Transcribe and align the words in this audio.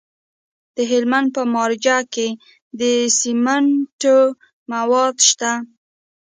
د 0.75 0.77
هلمند 0.91 1.27
په 1.35 1.41
مارجه 1.53 1.97
کې 2.13 2.27
د 2.79 2.81
سمنټو 3.19 4.19
مواد 4.71 5.15
شته. 5.29 5.53